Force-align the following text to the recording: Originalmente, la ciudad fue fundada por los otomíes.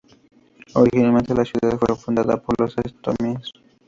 Originalmente, 0.73 1.35
la 1.35 1.45
ciudad 1.45 1.77
fue 1.77 1.95
fundada 1.95 2.41
por 2.41 2.59
los 2.59 2.75
otomíes. 2.75 3.51